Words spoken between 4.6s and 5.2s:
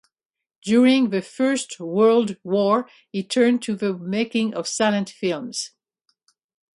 silent